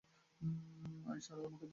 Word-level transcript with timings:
I 1.05 1.19
শালা 1.21 1.41
আমাকে 1.41 1.51
ধরে 1.51 1.57
দেখা! 1.57 1.69